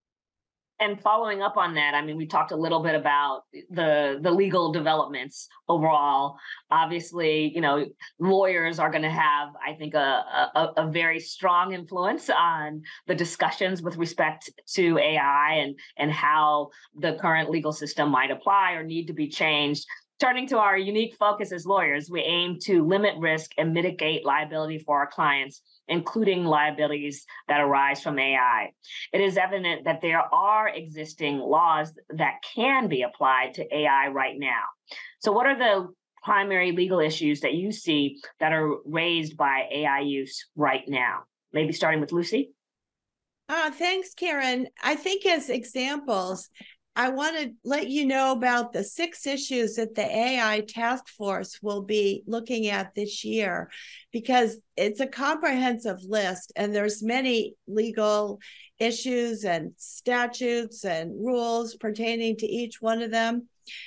[0.81, 4.31] And following up on that, I mean, we talked a little bit about the the
[4.31, 6.37] legal developments overall.
[6.71, 7.87] Obviously, you know,
[8.21, 13.15] lawyers are going to have, I think, a, a, a very strong influence on the
[13.15, 18.85] discussions with respect to AI and and how the current legal system might apply or
[18.85, 19.85] need to be changed.
[20.19, 24.79] Turning to our unique focus as lawyers, we aim to limit risk and mitigate liability
[24.79, 28.73] for our clients, including liabilities that arise from AI.
[29.13, 34.37] It is evident that there are existing laws that can be applied to AI right
[34.37, 34.63] now.
[35.21, 35.87] So, what are the
[36.25, 41.21] primary legal issues that you see that are raised by AI use right now?
[41.53, 42.51] Maybe starting with Lucy.
[43.49, 44.67] Uh, thanks, Karyn.
[44.83, 46.51] I think as examples,
[46.99, 51.61] I want to let you know about the six issues that the AI task force
[51.63, 53.71] will be looking at this year
[54.13, 58.41] because it's a comprehensive list and there's many legal
[58.81, 63.47] issues and statutes and rules pertaining to each one of them.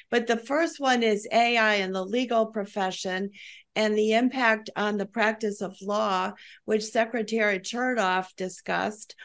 [0.10, 3.32] But the first one is AI in the legal profession
[3.76, 6.32] and the impact on the practice of law,
[6.64, 9.16] which Secretary Chertoff discussed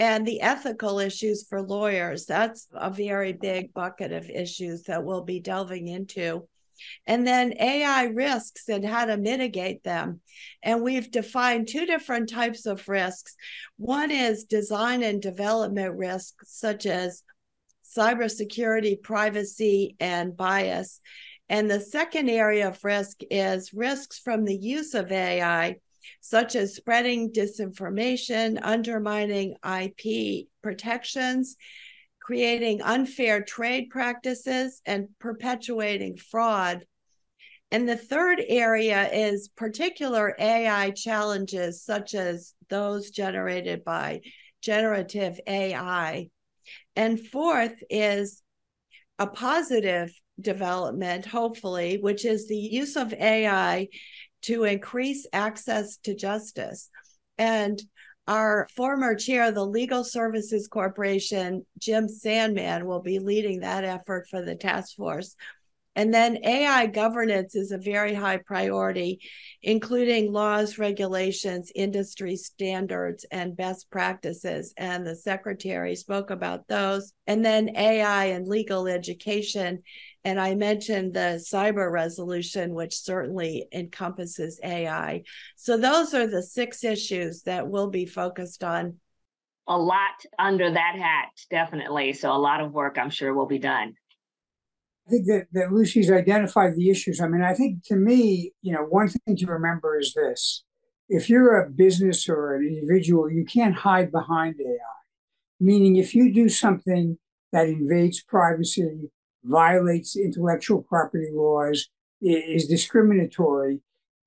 [0.00, 2.24] and the ethical issues for lawyers.
[2.24, 6.48] That's a very big bucket of issues that we'll be delving into.
[7.06, 10.20] And then AI risks and how to mitigate them.
[10.62, 13.36] And we've defined two different types of risks.
[13.76, 17.22] One is design and development risks, such as
[17.84, 21.02] cybersecurity, privacy, and bias.
[21.50, 25.76] And the second area of risk is risks from the use of AI,
[26.20, 31.56] such as spreading disinformation, undermining IP protections,
[32.20, 36.84] creating unfair trade practices, and perpetuating fraud.
[37.72, 44.22] And the third area is particular AI challenges, such as those generated by
[44.60, 46.28] generative AI.
[46.96, 48.42] And fourth is
[49.18, 53.88] a positive development, hopefully, which is the use of AI
[54.42, 56.90] to increase access to justice.
[57.38, 57.80] And
[58.26, 64.28] our former chair of the Legal Services Corporation, Jim Sandman, will be leading that effort
[64.28, 65.34] for the task force.
[65.96, 69.20] And then AI governance is a very high priority,
[69.62, 74.72] including laws, regulations, industry standards, and best practices.
[74.76, 77.12] And the secretary spoke about those.
[77.26, 79.82] And then AI and legal education
[80.24, 85.22] and I mentioned the cyber resolution, which certainly encompasses AI.
[85.56, 88.96] So those are the six issues that we'll be focused on.
[89.66, 92.12] A lot under that hat, definitely.
[92.12, 93.94] So a lot of work, I'm sure, will be done.
[95.06, 97.20] I think that, that Lucy's identified the issues.
[97.20, 100.64] I mean, I think to me, you know, one thing to remember is this
[101.08, 104.76] if you're a business or an individual, you can't hide behind AI.
[105.58, 107.18] Meaning, if you do something
[107.52, 109.10] that invades privacy,
[109.44, 111.88] violates intellectual property laws,
[112.22, 113.80] is discriminatory,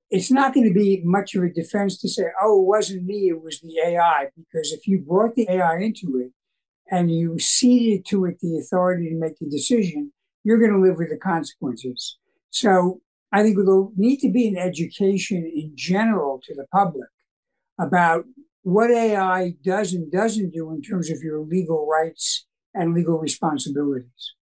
[0.10, 3.30] it's not going to be much of a defense to say, oh, it wasn't me,
[3.30, 4.28] it was the AI.
[4.38, 6.32] Because if you brought the AI into it
[6.92, 10.12] and you ceded to it the authority to make the decision,
[10.44, 12.18] you're going to live with the consequences.
[12.52, 17.10] So I think there'll need to be an education in general to the public
[17.80, 18.26] about
[18.62, 22.46] what AI does and doesn't do in terms of your legal rights
[22.76, 24.36] and legal responsibilities.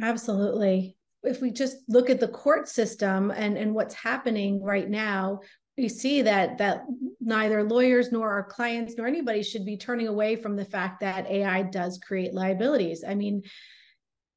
[0.00, 0.96] Absolutely.
[1.22, 5.40] If we just look at the court system and, and what's happening right now,
[5.76, 6.84] we see that that
[7.20, 11.26] neither lawyers nor our clients nor anybody should be turning away from the fact that
[11.26, 13.04] AI does create liabilities.
[13.06, 13.42] I mean,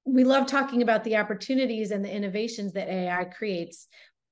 [0.05, 3.87] we love talking about the opportunities and the innovations that AI creates,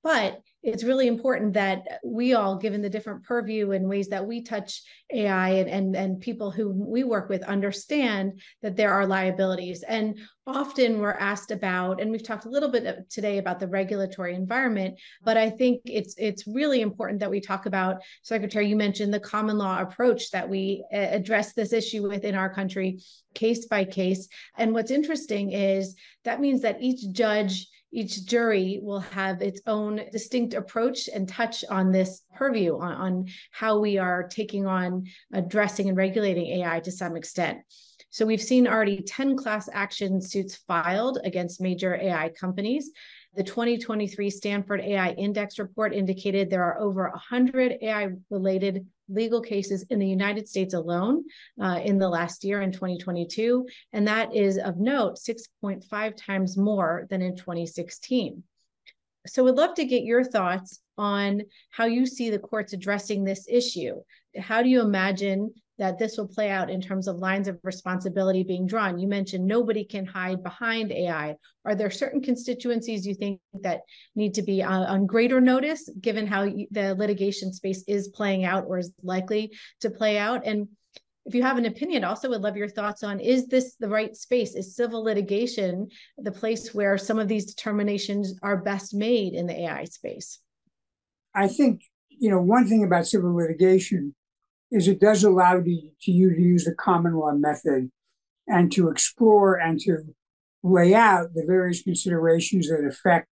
[0.08, 4.41] but it's really important that we all, given the different purview and ways that we
[4.41, 4.82] touch
[5.13, 9.84] AI and, and, and people who we work with, understand that there are liabilities.
[9.84, 14.34] And often we're asked about, and we've talked a little bit today about the regulatory
[14.34, 19.13] environment, but I think it's it's really important that we talk about, Secretary, you mentioned
[19.13, 23.00] the common law approach that we eh, address this issue within our country
[23.34, 24.30] case by case.
[24.58, 30.02] And what's interesting is that means that each judge each jury will have its own
[30.12, 35.88] distinct approach and touch on this purview on, on how we are taking on addressing
[35.88, 37.60] and regulating AI to some extent.
[38.10, 42.91] So we've seen already 10 class action suits filed against major AI companies.
[43.36, 49.85] The 2023 Stanford AI Index report indicated there are over 100 AI related legal cases
[49.89, 51.23] in the United States alone
[51.62, 53.67] uh, in the last year in 2022.
[53.93, 58.43] And that is of note 6.5 times more than in 2016.
[59.27, 63.47] So we'd love to get your thoughts on how you see the courts addressing this
[63.49, 63.95] issue.
[64.39, 68.44] How do you imagine that this will play out in terms of lines of responsibility
[68.44, 68.98] being drawn?
[68.98, 71.36] You mentioned nobody can hide behind AI.
[71.65, 73.82] Are there certain constituencies you think that
[74.15, 78.65] need to be on, on greater notice, given how the litigation space is playing out
[78.67, 79.52] or is likely
[79.82, 80.46] to play out?
[80.46, 80.67] And
[81.28, 84.15] if you have an opinion, also would love your thoughts on is this the right
[84.15, 84.56] space?
[84.56, 89.63] Is civil litigation the place where some of these determinations are best made in the
[89.63, 90.40] AI space?
[91.36, 94.15] I think, you know, one thing about civil litigation
[94.72, 97.90] is it does allow you to, you to use the common law method
[98.48, 100.00] and to explore and to
[100.63, 103.28] lay out the various considerations that affect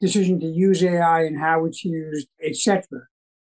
[0.00, 2.84] decision to use AI and how it's used, etc.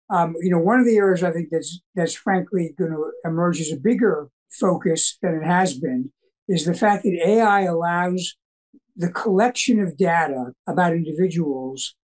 [0.09, 3.59] Um, you know, one of the areas I think that's that's frankly going to emerge
[3.59, 6.11] as a bigger focus than it has been
[6.47, 8.35] is the fact that AI allows
[8.95, 11.95] the collection of data about individuals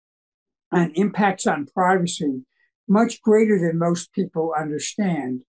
[0.72, 2.42] and impacts on privacy
[2.92, 5.42] much greater than most people understand.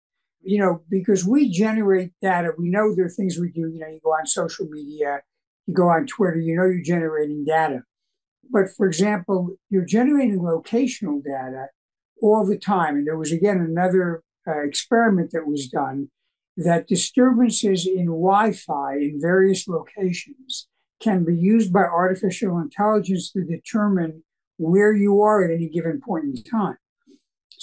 [0.45, 3.68] You know, because we generate data, we know there are things we do.
[3.68, 5.20] You know, you go on social media,
[5.66, 7.82] you go on Twitter, you know you're generating data.
[8.51, 11.66] But for example, you're generating locational data
[12.20, 12.97] all the time.
[12.97, 16.09] And there was again another uh, experiment that was done
[16.57, 20.68] that disturbances in Wi Fi in various locations
[21.01, 24.22] can be used by artificial intelligence to determine
[24.59, 26.76] where you are at any given point in time.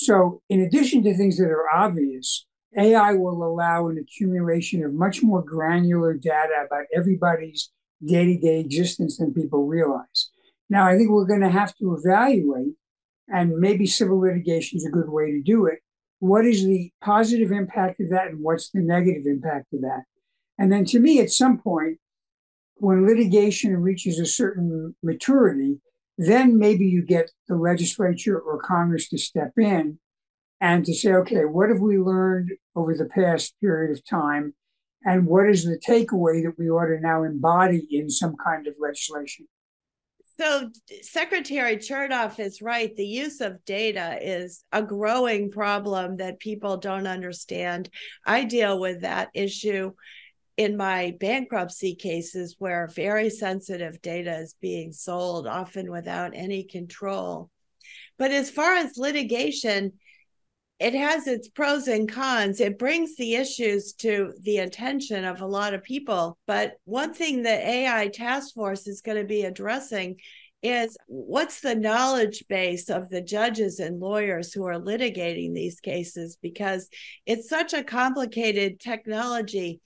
[0.02, 2.46] So, in addition to things that are obvious,
[2.78, 7.70] AI will allow an accumulation of much more granular data about everybody's
[8.06, 10.30] day to day existence than people realize.
[10.70, 12.76] Now, I think we're going to have to evaluate
[13.28, 15.80] and maybe civil litigation is a good way to do it.
[16.20, 20.04] What is the positive impact of that, and what's the negative impact of that?
[20.58, 21.98] And then, to me, at some point,
[22.76, 25.82] when litigation reaches a certain maturity,
[26.20, 30.00] then maybe you get the legislature or Congress to step in
[30.60, 34.54] and to say, okay, what have we learned over the past period of time?
[35.06, 38.74] And what is the takeaway that we ought to now embody in some kind of
[38.78, 39.48] legislation?
[40.38, 40.70] So,
[41.02, 42.94] Secretary Chertoff is right.
[42.94, 47.90] The use of data is a growing problem that people don't understand.
[48.26, 49.94] I deal with that issue
[50.60, 57.50] in my bankruptcy cases where very sensitive data is being sold, often without any control.
[58.18, 59.94] But as far as litigation,
[60.78, 62.60] it has its pros and cons.
[62.60, 66.38] It brings the issues to the attention of a lot of people.
[66.46, 70.18] But one thing the AI task force is going to be addressing
[70.62, 76.38] is what's the knowledge base of the judges and lawyers who are litigating these cases?
[76.42, 76.90] Because
[77.26, 79.80] it's such a complicated technology.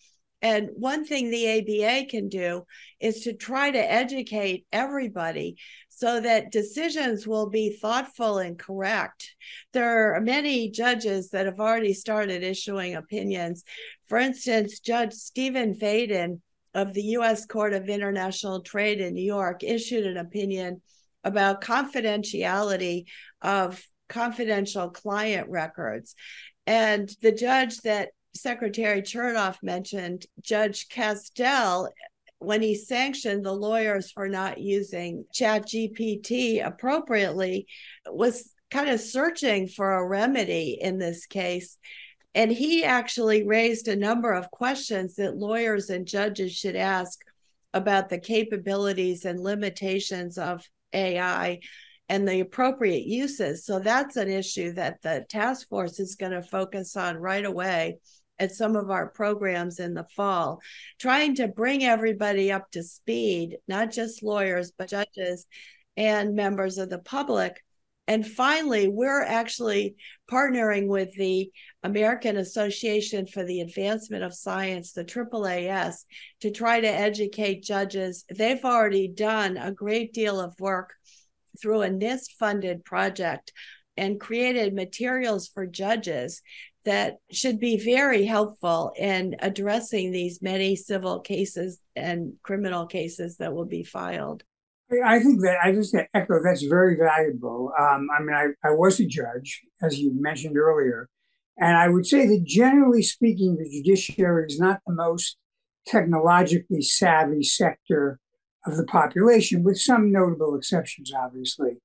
[0.44, 2.66] And one thing the ABA can do
[3.00, 5.56] is to try to educate everybody
[5.88, 9.36] so that decisions will be thoughtful and correct.
[9.72, 13.64] There are many judges that have already started issuing opinions.
[14.10, 16.42] For instance, Judge Stephen Vaden
[16.74, 17.46] of the U.S.
[17.46, 20.82] Court of International Trade in New York issued an opinion
[21.24, 23.06] about confidentiality
[23.42, 26.16] of confidential client records.
[26.68, 31.90] And the judge that Secretary Chertoff mentioned, Judge Castel,
[32.40, 37.68] when he sanctioned the lawyers for not using Chat GPT appropriately,
[38.08, 41.78] was kind of searching for a remedy in this case.
[42.36, 47.20] And he actually raised a number of questions that lawyers and judges should ask
[47.74, 51.60] about the capabilities and limitations of AI
[52.10, 53.66] and the appropriate uses.
[53.66, 58.00] So that's an issue that the task force is going to focus on right away
[58.40, 60.62] at some of our programs in the fall,
[61.00, 65.46] trying to bring everybody up to speed, not just lawyers, but judges
[65.96, 67.64] and members of the public.
[68.08, 69.96] And finally, we're actually
[70.30, 71.50] partnering with the
[71.84, 76.04] American Association for the Advancement of Science, the AAAS,
[76.42, 78.26] to try to educate judges.
[78.30, 80.94] They've already done a great deal of work
[81.62, 83.54] through a NIST funded project
[83.96, 86.42] and created materials for judges
[86.86, 93.54] that should be very helpful in addressing these many civil cases and criminal cases that
[93.54, 94.44] will be filed.
[95.04, 97.72] I think that I just echo that's very valuable.
[97.80, 101.10] Um, I mean, I, I was a judge, as you mentioned earlier,
[101.58, 105.38] and I would say that generally speaking, the judiciary is not the most
[105.88, 108.20] technologically savvy sector
[108.66, 111.78] of the population, with some notable exceptions, obviously.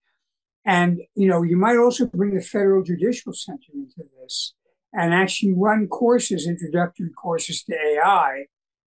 [0.65, 4.55] And you know, you might also bring the federal judicial center into this
[4.93, 8.47] and actually run courses, introductory courses to AI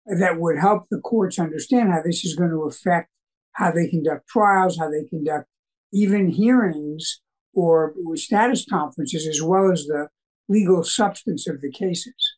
[0.06, 3.10] that would help the courts understand how this is going to affect
[3.52, 5.46] how they conduct trials, how they conduct
[5.92, 7.20] even hearings
[7.52, 10.08] or status conferences, as well as the
[10.48, 12.36] legal substance of the cases?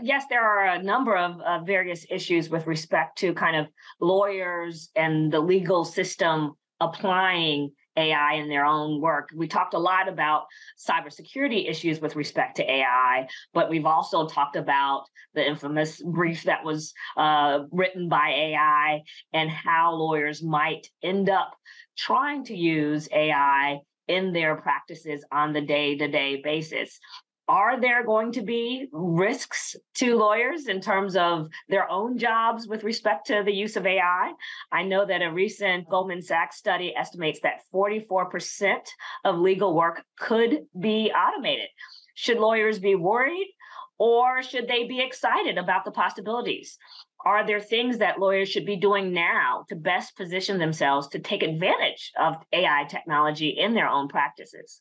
[0.00, 3.66] Yes, there are a number of uh, various issues with respect to kind of
[4.00, 9.30] lawyers and the legal system applying AI in their own work.
[9.34, 10.46] We talked a lot about
[10.78, 16.64] cybersecurity issues with respect to AI, but we've also talked about the infamous brief that
[16.64, 21.54] was uh, written by AI and how lawyers might end up
[21.96, 27.00] trying to use AI in their practices on the day to day basis
[27.48, 32.82] are there going to be risks to lawyers in terms of their own jobs with
[32.82, 34.32] respect to the use of AI?
[34.72, 38.76] I know that a recent Goldman Sachs study estimates that 44%
[39.24, 41.68] of legal work could be automated.
[42.14, 43.52] Should lawyers be worried
[43.98, 46.76] or should they be excited about the possibilities?
[47.24, 51.42] Are there things that lawyers should be doing now to best position themselves to take
[51.42, 54.80] advantage of AI technology in their own practices?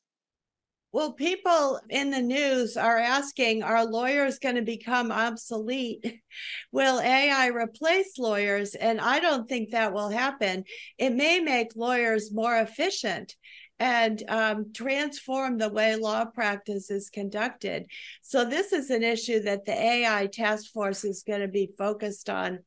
[0.96, 6.22] Well, people in the news are asking Are lawyers going to become obsolete?
[6.72, 8.76] will AI replace lawyers?
[8.76, 10.64] And I don't think that will happen.
[10.98, 13.36] It may make lawyers more efficient
[13.78, 17.88] and um, transform the way law practice is conducted.
[18.22, 22.30] So, this is an issue that the AI task force is going to be focused
[22.30, 22.60] on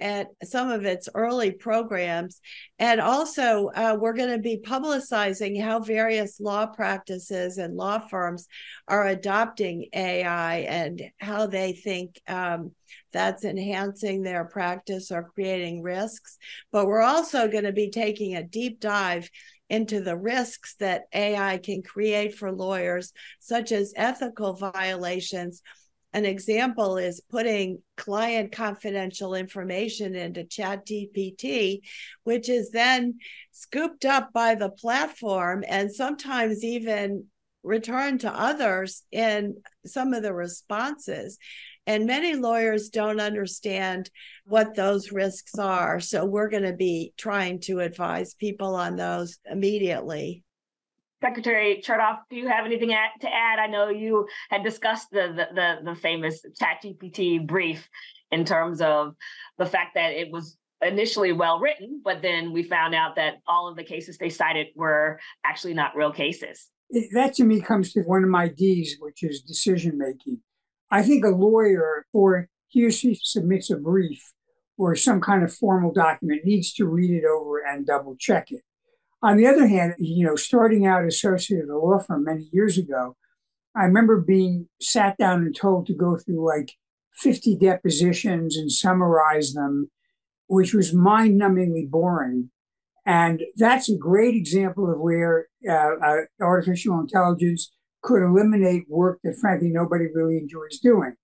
[0.00, 2.40] at some of its early programs.
[2.78, 8.46] And also, uh, we're going to be publicizing how various law practices and law firms
[8.86, 12.72] are adopting AI and how they think um,
[13.12, 16.38] that's enhancing their practice or creating risks.
[16.70, 19.28] But we're also going to be taking a deep dive
[19.70, 25.62] into the risks that AI can create for lawyers, such as ethical violations
[26.12, 31.80] an example is putting client confidential information into ChatGPT,
[32.24, 33.18] which is then
[33.52, 37.26] scooped up by the platform and sometimes even
[37.62, 41.38] returned to others in some of the responses.
[41.86, 44.10] And many lawyers don't understand
[44.44, 46.00] what those risks are.
[46.00, 50.42] So we're going to be trying to advise people on those immediately.
[51.20, 53.58] Secretary Chertoff, do you have anything to add?
[53.58, 57.88] I know you had discussed the the the, the famous ChatGPT brief
[58.30, 59.14] in terms of
[59.58, 63.68] the fact that it was initially well written, but then we found out that all
[63.68, 66.68] of the cases they cited were actually not real cases.
[67.12, 70.40] That to me comes to one of my D's, which is decision making.
[70.90, 74.32] I think a lawyer, or he or she submits a brief
[74.78, 78.62] or some kind of formal document, needs to read it over and double check it.
[79.20, 82.78] On the other hand, you know, starting out associate at a law firm many years
[82.78, 83.16] ago,
[83.74, 86.72] I remember being sat down and told to go through like
[87.14, 89.90] 50 depositions and summarize them,
[90.46, 92.50] which was mind numbingly boring.
[93.04, 99.38] And that's a great example of where uh, uh, artificial intelligence could eliminate work that,
[99.40, 101.14] frankly, nobody really enjoys doing.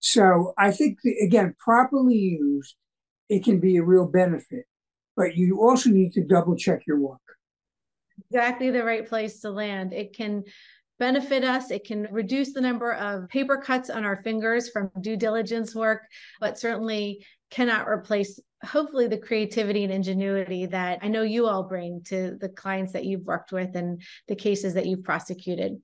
[0.00, 2.74] So I think, again, properly used,
[3.28, 4.64] it can be a real benefit.
[5.16, 7.20] But you also need to double check your work
[8.30, 9.92] exactly the right place to land.
[9.92, 10.44] It can
[10.98, 11.70] benefit us.
[11.70, 16.02] It can reduce the number of paper cuts on our fingers from due diligence work,
[16.40, 22.02] but certainly cannot replace, hopefully, the creativity and ingenuity that I know you all bring
[22.06, 25.80] to the clients that you've worked with and the cases that you've prosecuted.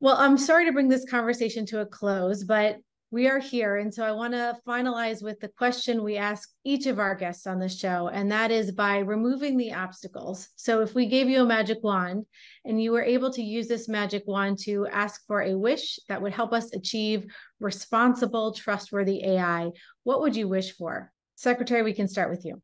[0.00, 2.78] Well, I'm sorry to bring this conversation to a close, but
[3.12, 3.76] we are here.
[3.76, 7.46] And so I want to finalize with the question we ask each of our guests
[7.46, 10.48] on the show, and that is by removing the obstacles.
[10.56, 12.24] So if we gave you a magic wand
[12.64, 16.22] and you were able to use this magic wand to ask for a wish that
[16.22, 17.26] would help us achieve
[17.60, 19.70] responsible, trustworthy AI,
[20.04, 21.12] what would you wish for?
[21.34, 22.62] Secretary, we can start with you.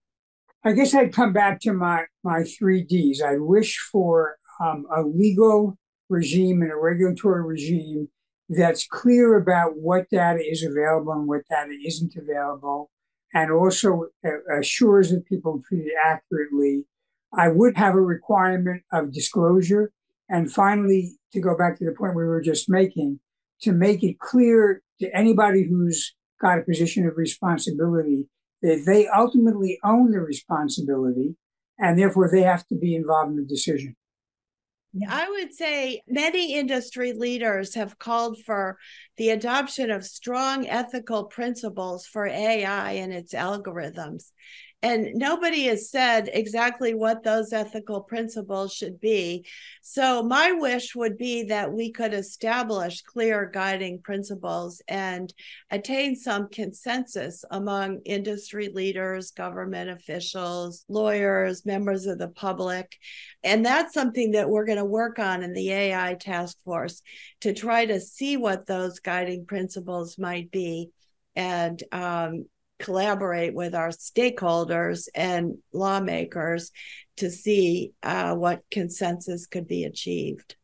[0.64, 3.20] I guess I'd come back to my, my three Ds.
[3.20, 5.76] I wish for um, a legal
[6.08, 8.08] regime and a regulatory regime
[8.48, 12.90] that's clear about what data is available and what data isn't available,
[13.34, 16.84] and also uh, assures that people treat it accurately.
[17.36, 19.92] I would have a requirement of disclosure.
[20.30, 23.20] And finally, to go back to the point we were just making,
[23.62, 28.28] to make it clear to anybody who's got a position of responsibility
[28.62, 31.36] that they ultimately own the responsibility
[31.78, 33.94] and therefore they have to be involved in the decision.
[35.00, 35.12] Mm-hmm.
[35.12, 38.78] I would say many industry leaders have called for
[39.16, 44.30] the adoption of strong ethical principles for AI and its algorithms.
[44.80, 49.44] And nobody has said exactly what those ethical principles should be.
[49.82, 55.34] So, my wish would be that we could establish clear guiding principles and
[55.68, 62.98] attain some consensus among industry leaders, government officials, lawyers, members of the public.
[63.42, 67.02] And that's something that we're going to work on in the AI task force
[67.40, 70.90] to try to see what those guiding principles might be
[71.34, 72.46] and um,
[72.78, 76.70] collaborate with our stakeholders and lawmakers
[77.16, 80.56] to see uh, what consensus could be achieved.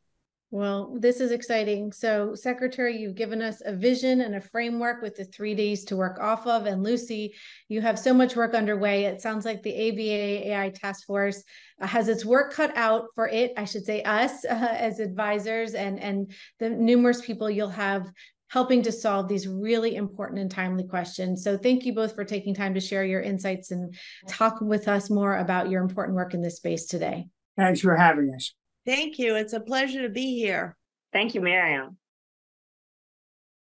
[0.55, 1.91] Well, this is exciting.
[1.91, 5.97] So, Secretary, you've given us a vision and a framework with the three Ds to
[5.97, 6.67] work off of.
[6.67, 7.35] And Lucy,
[7.69, 9.07] you have so much work underway.
[9.07, 11.43] It sounds like the ABA AI Task Force
[11.81, 13.53] uh, has its work cut out for it.
[13.57, 18.07] I should say us uh, as advisors and and the numerous people you'll have
[18.49, 21.43] helping to solve these really important and timely questions.
[21.43, 23.95] So thank you both for taking time to share your insights and
[24.29, 27.27] talk with us more about your important work in this space today.
[27.57, 28.55] Thanks for having us.
[28.87, 29.35] Thank you.
[29.37, 30.77] It's a pleasure to be here.
[31.13, 31.97] Thank you, Miriam.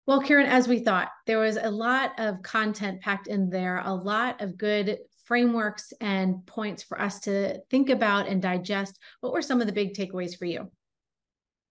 [0.07, 3.95] Well, Karyn, as we thought, there was a lot of content packed in there, a
[3.95, 8.99] lot of good frameworks and points for us to think about and digest.
[9.21, 10.71] What were some of the big takeaways for you?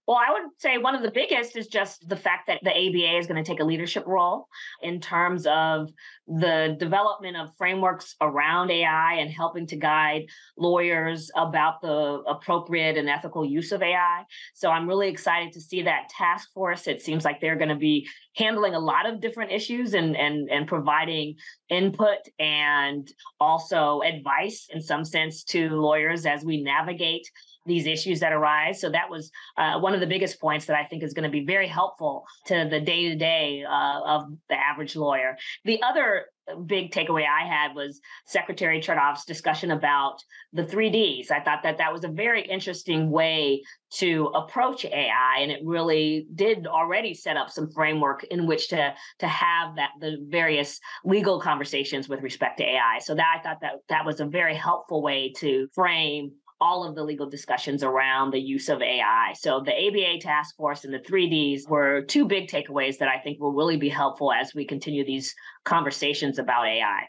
[0.10, 3.20] Well, I would say one of the biggest is just the fact that the ABA
[3.20, 4.48] is going to take a leadership role
[4.82, 5.92] in terms of
[6.26, 10.26] the development of frameworks around AI and helping to guide
[10.58, 14.24] lawyers about the appropriate and ethical use of AI.
[14.56, 16.88] So I'm really excited to see that task force.
[16.88, 20.50] It seems like they're going to be handling a lot of different issues and and
[20.50, 21.36] and providing
[21.70, 23.08] input and
[23.40, 27.30] also advice in some sense to lawyers as we navigate
[27.66, 28.82] these issues that arise.
[28.82, 31.30] So that was uh, one of the biggest points that I think is going to
[31.30, 35.38] be very helpful to the day to day of the average lawyer.
[35.66, 36.26] The other
[36.66, 40.18] big takeaway I had was Secretary Chertoff's discussion about
[40.54, 41.32] the three Ds.
[41.32, 43.62] I thought that that was a very interesting way
[43.94, 48.94] to approach AI, and it really did already set up some framework in which to
[49.20, 53.00] to have that the various legal conversations with respect to AI.
[53.00, 56.32] So that I thought that that was a very helpful way to frame
[56.62, 59.34] all of the legal discussions around the use of AI.
[59.38, 63.40] So the ABA task force and the 3Ds were two big takeaways that I think
[63.40, 65.34] will really be helpful as we continue these
[65.64, 67.08] conversations about AI.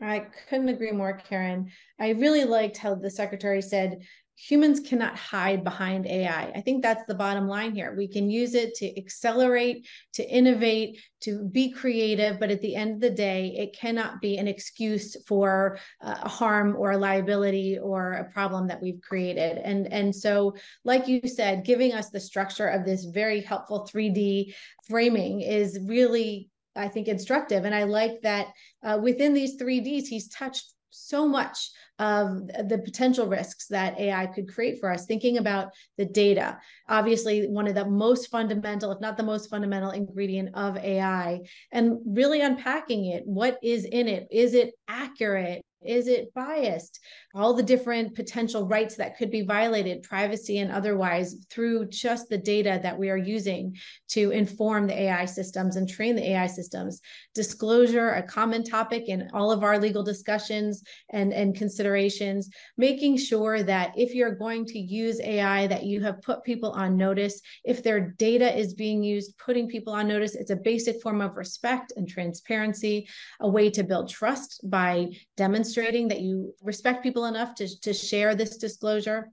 [0.00, 1.68] I couldn't agree more, Karyn.
[2.00, 4.00] I really liked how the secretary said
[4.48, 6.50] humans cannot hide behind AI.
[6.54, 7.94] I think that's the bottom line here.
[7.96, 12.94] We can use it to accelerate, to innovate, to be creative, but at the end
[12.94, 18.14] of the day, it cannot be an excuse for uh, harm or a liability or
[18.14, 19.58] a problem that we've created.
[19.58, 24.54] And, and so, like you said, giving us the structure of this very helpful 3D
[24.88, 27.66] framing is really I think instructive.
[27.66, 28.46] And I like that
[28.82, 34.26] uh, within these three Ds, he's touched so much of the potential risks that AI
[34.26, 36.58] could create for us, thinking about the data.
[36.88, 41.40] Obviously, one of the most fundamental, if not the most fundamental ingredient of AI,
[41.70, 43.22] and really unpacking it.
[43.26, 44.28] What is in it?
[44.30, 45.64] Is it accurate?
[45.84, 47.00] Is it biased?
[47.34, 52.38] All the different potential rights that could be violated, privacy and otherwise, through just the
[52.38, 53.76] data that we are using
[54.10, 57.00] to inform the AI systems and train the AI systems.
[57.34, 63.62] Disclosure, a common topic in all of our legal discussions and, and considerations, making sure
[63.62, 67.40] that if you're going to use AI, that you have put people on notice.
[67.64, 71.36] If their data is being used, putting people on notice, it's a basic form of
[71.36, 73.08] respect and transparency,
[73.40, 77.92] a way to build trust by demonstrating demonstrating that you respect people enough to, to
[77.92, 79.30] share this disclosure.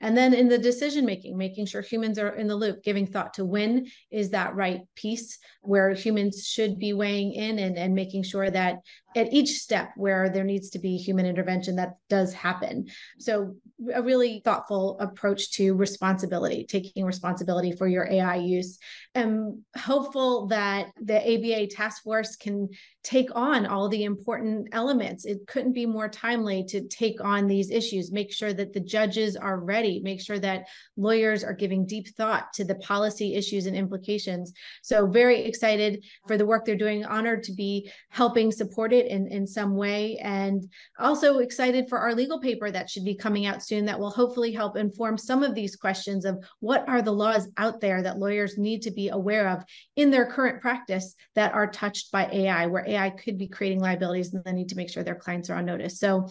[0.00, 3.34] And then in the decision making, making sure humans are in the loop, giving thought
[3.34, 8.22] to when is that right piece where humans should be weighing in and, and making
[8.22, 8.78] sure that
[9.16, 12.86] at each step where there needs to be human intervention, that does happen.
[13.18, 13.56] So,
[13.94, 18.78] a really thoughtful approach to responsibility, taking responsibility for your AI use.
[19.14, 22.68] I'm hopeful that the ABA task force can
[23.02, 25.24] take on all the important elements.
[25.24, 29.34] It couldn't be more timely to take on these issues, make sure that the judges
[29.34, 30.66] are ready, make sure that
[30.98, 34.52] lawyers are giving deep thought to the policy issues and implications.
[34.82, 39.26] So, very excited for the work they're doing, honored to be helping support it in,
[39.28, 43.62] in some way, and also excited for our legal paper that should be coming out
[43.62, 47.48] soon that will hopefully help inform some of these questions of what are the laws
[47.56, 49.64] out there that lawyers need to be aware of
[49.96, 54.32] in their current practice that are touched by AI, where AI could be creating liabilities
[54.32, 55.98] and they need to make sure their clients are on notice.
[55.98, 56.28] So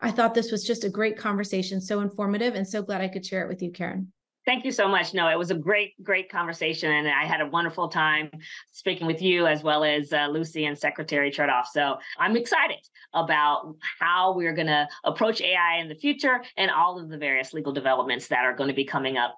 [0.00, 3.24] I thought this was just a great conversation, so informative, and so glad I could
[3.24, 4.06] share it with you, Karyn.
[4.44, 5.14] Thank you so much.
[5.14, 8.28] No, it was a great, great conversation, and I had a wonderful time
[8.72, 11.66] speaking with you as well as uh, Lucy and Secretary Chertoff.
[11.72, 12.78] So I'm excited
[13.14, 17.52] about how we're going to approach AI in the future and all of the various
[17.52, 19.36] legal developments that are going to be coming up.